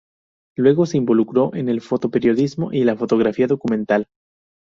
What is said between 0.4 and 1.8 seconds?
Luego se involucró en el